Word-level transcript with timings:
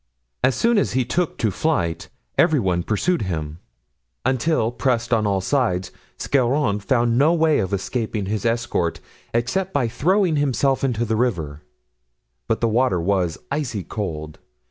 As 0.43 0.55
soon 0.55 0.79
as 0.79 0.93
he 0.93 1.05
took 1.05 1.37
to 1.37 1.51
flight 1.51 2.09
every 2.35 2.59
one 2.59 2.81
pursued 2.81 3.21
him, 3.21 3.59
until, 4.25 4.71
pressed 4.71 5.13
on 5.13 5.27
all 5.27 5.41
sides, 5.41 5.91
Scarron 6.17 6.79
found 6.79 7.19
no 7.19 7.35
way 7.35 7.59
of 7.59 7.71
escaping 7.71 8.25
his 8.25 8.43
escort, 8.43 8.99
except 9.31 9.73
by 9.73 9.87
throwing 9.87 10.37
himself 10.37 10.83
into 10.83 11.05
the 11.05 11.15
river; 11.15 11.61
but 12.47 12.61
the 12.61 12.67
water 12.67 12.99
was 12.99 13.37
icy 13.51 13.83
cold. 13.83 14.39